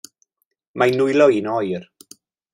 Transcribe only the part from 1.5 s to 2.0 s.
oer.